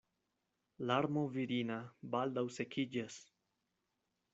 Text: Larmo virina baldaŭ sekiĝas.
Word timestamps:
Larmo 0.91 1.25
virina 1.35 1.77
baldaŭ 2.17 2.49
sekiĝas. 2.59 3.23